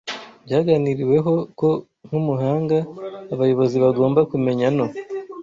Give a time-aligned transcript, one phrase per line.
[0.45, 1.69] Byaganiriweho ko
[2.07, 2.77] nk'umuhanga
[3.33, 4.85] abayobozi bagomba kumenya no